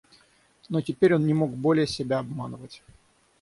Но 0.67 0.81
теперь 0.81 1.13
он 1.13 1.27
не 1.27 1.35
мог 1.35 1.51
более 1.51 1.85
себя 1.85 2.17
обманывать. 2.17 2.81